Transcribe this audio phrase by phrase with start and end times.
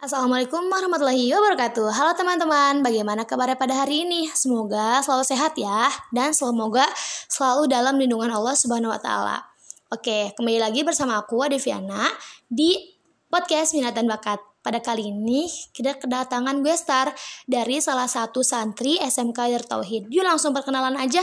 [0.00, 1.92] Assalamualaikum warahmatullahi wabarakatuh.
[1.92, 4.32] Halo teman-teman, bagaimana kabarnya pada hari ini?
[4.32, 6.88] Semoga selalu sehat ya dan semoga
[7.28, 9.44] selalu dalam lindungan Allah Subhanahu wa taala.
[9.92, 12.08] Oke, kembali lagi bersama aku Adeviana
[12.48, 12.96] di
[13.28, 14.40] podcast Minat dan Bakat.
[14.64, 15.44] Pada kali ini
[15.76, 17.12] kita kedatangan gue star
[17.44, 20.08] dari salah satu santri SMK Tauhid.
[20.08, 21.20] Yuk langsung perkenalan aja.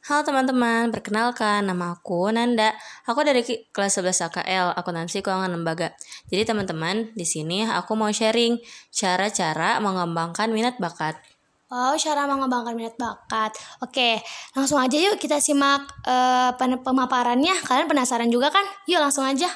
[0.00, 2.72] Halo teman-teman, perkenalkan nama aku Nanda.
[3.04, 5.92] Aku dari kelas 11 AKL, akuntansi keuangan lembaga.
[6.32, 8.56] Jadi teman-teman, di sini aku mau sharing
[8.88, 11.20] cara-cara mengembangkan minat bakat.
[11.68, 13.52] Oh, cara mengembangkan minat bakat.
[13.84, 14.24] Oke,
[14.56, 17.52] langsung aja yuk kita simak uh, pemaparannya.
[17.60, 18.64] Kalian penasaran juga kan?
[18.88, 19.52] Yuk langsung aja.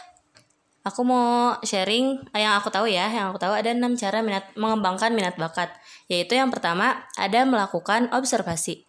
[0.85, 5.09] Aku mau sharing yang aku tahu ya, yang aku tahu ada enam cara minat mengembangkan
[5.17, 5.73] minat bakat.
[6.13, 8.85] Yaitu yang pertama ada melakukan observasi.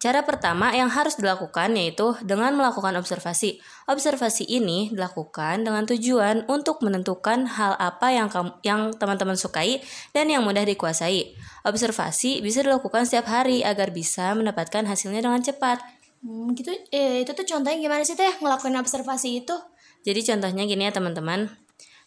[0.00, 3.60] Cara pertama yang harus dilakukan yaitu dengan melakukan observasi.
[3.84, 9.84] Observasi ini dilakukan dengan tujuan untuk menentukan hal apa yang kamu, yang teman-teman sukai
[10.16, 11.36] dan yang mudah dikuasai.
[11.68, 15.84] Observasi bisa dilakukan setiap hari agar bisa mendapatkan hasilnya dengan cepat.
[16.24, 16.72] Hmm, gitu.
[16.88, 19.52] Eh, itu tuh contohnya gimana sih teh ngelakuin observasi itu?
[20.00, 21.52] Jadi contohnya gini ya teman-teman.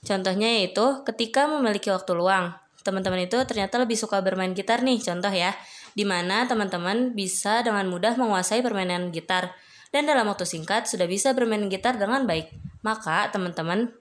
[0.01, 2.57] Contohnya yaitu ketika memiliki waktu luang.
[2.81, 5.55] Teman-teman itu ternyata lebih suka bermain gitar nih, contoh ya
[5.93, 9.53] di mana teman-teman bisa dengan mudah menguasai permainan gitar
[9.93, 12.49] dan dalam waktu singkat sudah bisa bermain gitar dengan baik.
[12.81, 13.93] Maka teman-teman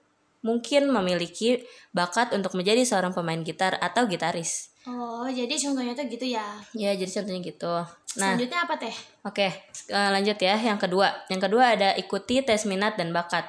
[0.43, 1.63] mungkin memiliki
[1.95, 4.73] bakat untuk menjadi seorang pemain gitar atau gitaris.
[4.83, 6.43] Oh, jadi contohnya tuh gitu ya?
[6.75, 7.73] Ya, jadi contohnya gitu.
[8.19, 8.95] Nah, selanjutnya apa teh?
[9.23, 9.47] Oke,
[9.87, 10.59] eh, lanjut ya.
[10.59, 13.47] Yang kedua, yang kedua ada ikuti tes minat dan bakat.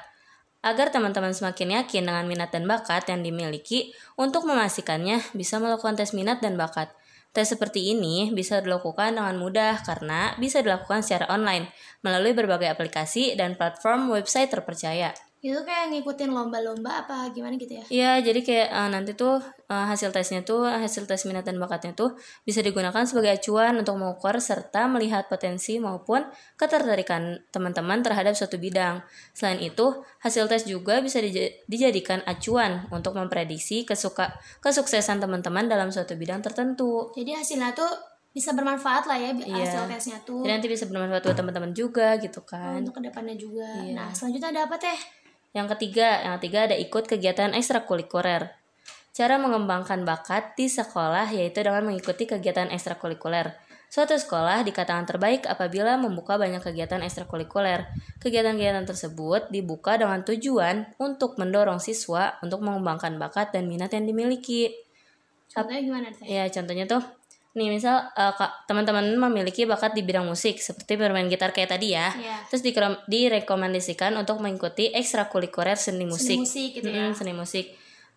[0.63, 6.15] Agar teman-teman semakin yakin dengan minat dan bakat yang dimiliki, untuk memastikannya bisa melakukan tes
[6.15, 6.89] minat dan bakat.
[7.35, 11.67] Tes seperti ini bisa dilakukan dengan mudah karena bisa dilakukan secara online
[11.99, 15.11] melalui berbagai aplikasi dan platform website terpercaya
[15.45, 17.85] itu kayak ngikutin lomba-lomba apa gimana gitu ya?
[17.93, 19.37] Iya, jadi kayak uh, nanti tuh
[19.69, 23.93] uh, hasil tesnya tuh hasil tes minat dan bakatnya tuh bisa digunakan sebagai acuan untuk
[23.93, 26.25] mengukur serta melihat potensi maupun
[26.57, 29.05] ketertarikan teman-teman terhadap suatu bidang.
[29.37, 31.21] Selain itu, hasil tes juga bisa
[31.69, 34.33] dijadikan acuan untuk memprediksi kesuka
[34.65, 37.13] kesuksesan teman-teman dalam suatu bidang tertentu.
[37.13, 39.61] Jadi hasilnya tuh bisa bermanfaat lah ya iya.
[39.61, 40.41] hasil tesnya tuh.
[40.41, 42.75] Jadi nanti bisa bermanfaat buat teman-teman juga gitu kan.
[42.75, 43.69] Oh, untuk ke depannya juga.
[43.85, 43.93] Iya.
[43.93, 45.24] Nah selanjutnya ada apa teh?
[45.55, 48.51] Yang ketiga, yang ketiga ada ikut kegiatan ekstrakurikuler.
[49.15, 53.55] Cara mengembangkan bakat di sekolah yaitu dengan mengikuti kegiatan ekstrakurikuler.
[53.87, 57.87] Suatu sekolah dikatakan terbaik apabila membuka banyak kegiatan ekstrakurikuler.
[58.19, 64.75] Kegiatan-kegiatan tersebut dibuka dengan tujuan untuk mendorong siswa untuk mengembangkan bakat dan minat yang dimiliki.
[65.47, 66.11] Contohnya gimana?
[66.27, 66.99] Ya, contohnya tuh
[67.55, 68.35] nih misal uh,
[68.67, 72.11] teman-teman memiliki bakat di bidang musik seperti bermain gitar kayak tadi ya.
[72.11, 72.43] Yeah.
[72.51, 72.61] terus
[73.07, 76.69] direkomendasikan untuk mengikuti ekstrakurikuler seni musik seni musik.
[76.75, 77.15] gitu ya.
[77.15, 77.65] seni musik.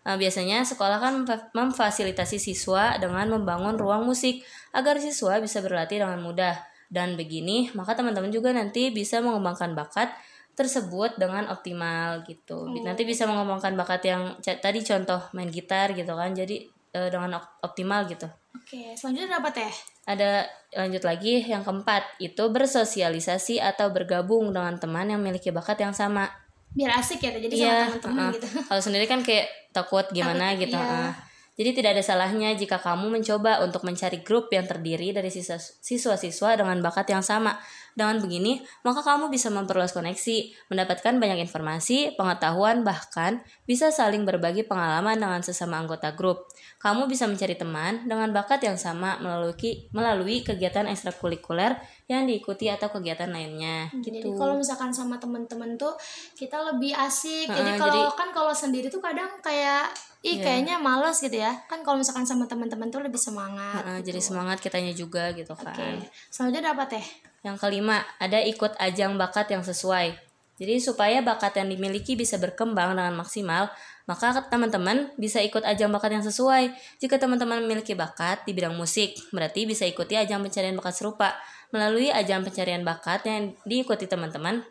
[0.03, 1.23] Uh, biasanya sekolah kan
[1.55, 4.43] memfasilitasi siswa dengan membangun ruang musik
[4.75, 6.59] agar siswa bisa berlatih dengan mudah.
[6.91, 10.11] Dan begini maka teman-teman juga nanti bisa mengembangkan bakat
[10.59, 12.67] tersebut dengan optimal gitu.
[12.67, 12.83] Oh.
[12.83, 16.35] nanti bisa mengembangkan bakat yang tadi contoh main gitar gitu kan.
[16.35, 18.27] Jadi uh, dengan optimal gitu
[18.69, 19.73] Oke, selanjutnya apa teh?
[20.05, 20.45] Ada
[20.77, 26.29] lanjut lagi yang keempat, itu bersosialisasi atau bergabung dengan teman yang memiliki bakat yang sama.
[26.77, 28.47] Biar asik ya, jadi yeah, sama teman-teman uh, gitu.
[28.69, 30.77] Kalau sendiri kan kayak takut gimana takut, gitu.
[30.77, 30.85] Iya.
[30.85, 31.28] Uh.
[31.59, 36.79] Jadi tidak ada salahnya jika kamu mencoba untuk mencari grup yang terdiri dari siswa-siswa dengan
[36.79, 37.59] bakat yang sama.
[37.99, 44.63] Dengan begini, maka kamu bisa memperluas koneksi, mendapatkan banyak informasi, pengetahuan, bahkan bisa saling berbagi
[44.63, 46.47] pengalaman dengan sesama anggota grup.
[46.79, 51.75] Kamu bisa mencari teman dengan bakat yang sama melalui melalui kegiatan ekstrakurikuler
[52.07, 53.91] yang diikuti atau kegiatan lainnya.
[53.91, 54.15] Hmm, gitu.
[54.15, 55.91] Jadi kalau misalkan sama teman-teman tuh
[56.39, 57.51] kita lebih asik.
[57.51, 60.43] Uh, jadi kalau kan kalau sendiri tuh kadang kayak ih yeah.
[60.43, 64.11] kayaknya males gitu ya kan kalau misalkan sama teman-teman tuh lebih semangat uh, gitu.
[64.11, 66.11] jadi semangat kitanya juga gitu kan okay.
[66.27, 67.05] selanjutnya apa teh
[67.47, 70.11] yang kelima ada ikut ajang bakat yang sesuai
[70.59, 73.71] jadi supaya bakat yang dimiliki bisa berkembang dengan maksimal
[74.11, 79.15] maka teman-teman bisa ikut ajang bakat yang sesuai jika teman-teman memiliki bakat di bidang musik
[79.31, 81.31] berarti bisa ikuti ajang pencarian bakat serupa
[81.71, 84.67] melalui ajang pencarian bakat yang diikuti teman-teman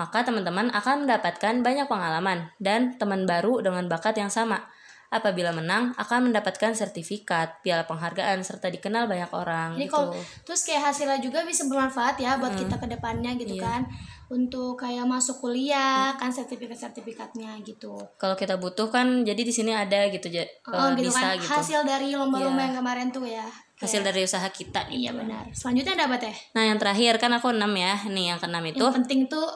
[0.00, 4.72] maka teman-teman akan mendapatkan banyak pengalaman dan teman baru dengan bakat yang sama
[5.10, 9.78] apabila menang akan mendapatkan sertifikat, piala penghargaan serta dikenal banyak orang.
[9.78, 9.94] Jadi gitu.
[9.94, 10.10] kalau
[10.42, 12.62] terus kayak hasilnya juga bisa bermanfaat ya buat hmm.
[12.66, 13.64] kita ke depannya gitu iya.
[13.64, 13.82] kan.
[14.26, 16.18] Untuk kayak masuk kuliah hmm.
[16.18, 17.94] kan sertifikat-sertifikatnya gitu.
[18.18, 21.38] Kalau kita butuh kan jadi di sini ada gitu ya oh, gitu bisa kan.
[21.38, 21.50] gitu.
[21.54, 22.66] Hasil dari lomba-lomba yeah.
[22.66, 23.46] yang kemarin tuh ya.
[23.78, 25.06] Hasil dari usaha kita gitu.
[25.06, 25.46] Iya benar.
[25.54, 26.36] Selanjutnya ada apa teh?
[26.56, 27.94] Nah, yang terakhir kan aku enam ya.
[28.08, 28.80] Nih yang keenam itu.
[28.82, 29.46] Yang penting tuh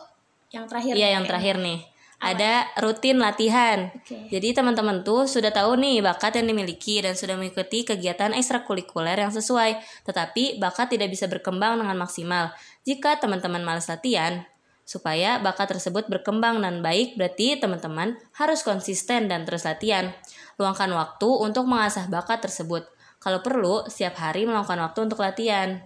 [0.52, 0.92] yang terakhir.
[0.92, 1.80] Iya, yang terakhir nih
[2.20, 3.88] ada rutin latihan.
[3.96, 4.28] Oke.
[4.28, 9.32] Jadi teman-teman tuh sudah tahu nih bakat yang dimiliki dan sudah mengikuti kegiatan ekstrakurikuler yang
[9.32, 9.80] sesuai.
[10.04, 12.52] Tetapi bakat tidak bisa berkembang dengan maksimal
[12.84, 14.44] jika teman-teman malas latihan.
[14.84, 20.12] Supaya bakat tersebut berkembang dan baik berarti teman-teman harus konsisten dan terus latihan.
[20.60, 22.84] Luangkan waktu untuk mengasah bakat tersebut.
[23.20, 25.80] Kalau perlu, setiap hari meluangkan waktu untuk latihan.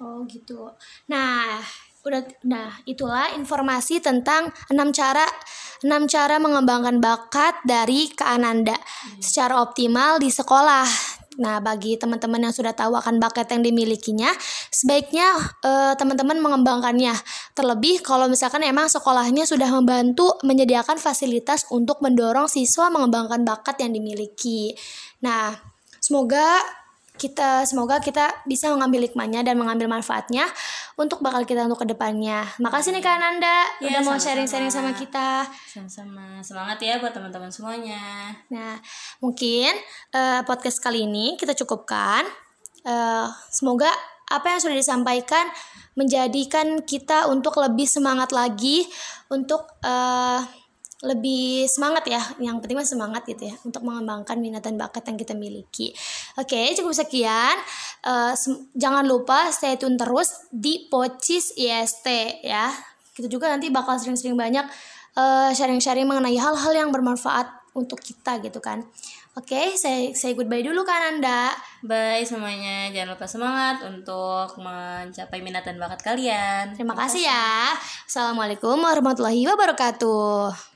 [0.00, 0.72] Oh gitu.
[1.10, 1.60] Nah,
[2.06, 5.26] udah nah itulah informasi tentang enam cara
[5.84, 8.76] enam cara mengembangkan bakat dari Kak Ananda
[9.20, 11.16] secara optimal di sekolah.
[11.36, 14.32] Nah, bagi teman-teman yang sudah tahu akan bakat yang dimilikinya,
[14.72, 17.12] sebaiknya eh, teman-teman mengembangkannya.
[17.52, 23.92] Terlebih kalau misalkan emang sekolahnya sudah membantu menyediakan fasilitas untuk mendorong siswa mengembangkan bakat yang
[23.92, 24.72] dimiliki.
[25.20, 25.52] Nah,
[26.00, 26.64] semoga
[27.16, 30.44] kita semoga kita bisa mengambil hikmahnya dan mengambil manfaatnya
[30.96, 32.48] untuk bakal kita untuk ke depannya.
[32.56, 34.24] Makasih nih Kak Ananda Ya, udah mau sama-sama.
[34.24, 35.44] sharing-sharing sama kita.
[35.68, 36.40] Sama-sama.
[36.40, 38.32] Semangat ya buat teman-teman semuanya.
[38.48, 38.80] Nah,
[39.20, 39.76] mungkin
[40.10, 42.24] eh, podcast kali ini kita cukupkan.
[42.82, 43.92] Eh, semoga
[44.26, 45.46] apa yang sudah disampaikan
[45.96, 48.88] menjadikan kita untuk lebih semangat lagi
[49.28, 50.40] untuk eh,
[51.04, 52.22] lebih semangat ya.
[52.40, 55.92] Yang penting mah semangat gitu ya untuk mengembangkan minat dan bakat yang kita miliki.
[56.40, 57.56] Oke, cukup sekian.
[58.06, 62.72] Eh, sem- jangan lupa stay tune terus di Pocis IST ya.
[63.12, 64.64] Kita juga nanti bakal sering-sering banyak
[65.16, 68.88] eh, sharing-sharing mengenai hal-hal yang bermanfaat untuk kita gitu kan.
[69.36, 71.52] Oke, saya saya goodbye dulu kan Anda.
[71.84, 72.88] Bye semuanya.
[72.88, 76.72] Jangan lupa semangat untuk mencapai minat dan bakat kalian.
[76.72, 77.76] Terima kasih ya.
[78.08, 80.72] Assalamualaikum warahmatullahi wabarakatuh.